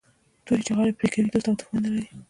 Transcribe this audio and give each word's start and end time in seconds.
توري 0.45 0.61
چي 0.67 0.71
غاړي 0.77 0.93
پرې 0.97 1.07
کوي 1.13 1.29
دوست 1.31 1.47
او 1.49 1.57
دښمن 1.59 1.81
نه 1.83 1.89
لري 1.95 2.07